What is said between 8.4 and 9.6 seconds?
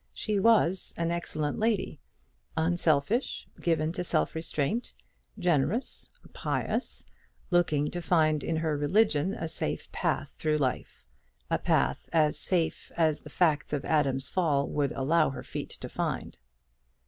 in her religion a